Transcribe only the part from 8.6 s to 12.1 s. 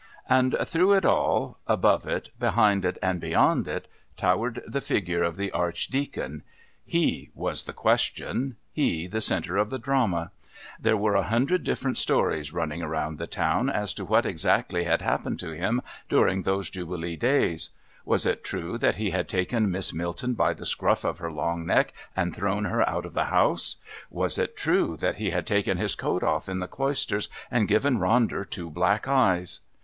he the centre of the drama. There were a hundred different